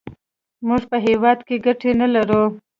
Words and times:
موږ 0.67 0.81
په 0.91 0.97
هېواد 1.05 1.39
کې 1.47 1.55
ګټې 1.65 1.91
نه 2.01 2.07
لرو. 2.13 2.43